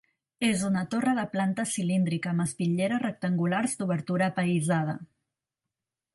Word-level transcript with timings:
És 0.45 0.61
una 0.69 0.81
torre 0.93 1.11
de 1.19 1.25
planta 1.33 1.65
cilíndrica 1.73 2.31
amb 2.33 2.45
espitlleres 2.47 3.03
rectangulars 3.05 3.79
d'obertura 3.83 4.31
apaïsada. 4.33 4.99